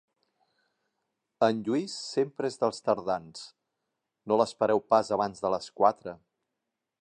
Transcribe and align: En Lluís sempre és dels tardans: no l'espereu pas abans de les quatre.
En 1.47 1.59
Lluís 1.67 1.97
sempre 2.05 2.49
és 2.53 2.57
dels 2.63 2.81
tardans: 2.87 3.45
no 4.33 4.41
l'espereu 4.41 4.83
pas 4.95 5.13
abans 5.19 5.45
de 5.45 5.53
les 5.57 5.71
quatre. 5.83 6.17